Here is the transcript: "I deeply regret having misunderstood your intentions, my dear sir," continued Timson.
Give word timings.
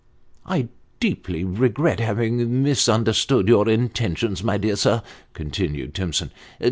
"I 0.57 0.69
deeply 0.99 1.43
regret 1.43 1.99
having 1.99 2.63
misunderstood 2.63 3.47
your 3.47 3.69
intentions, 3.69 4.43
my 4.43 4.57
dear 4.57 4.75
sir," 4.75 5.03
continued 5.35 5.93
Timson. 5.93 6.31